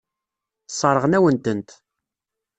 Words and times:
Sseṛɣen-awen-tent. 0.69 1.69